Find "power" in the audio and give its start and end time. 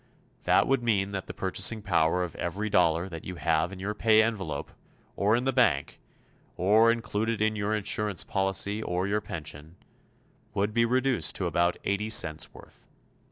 1.83-2.23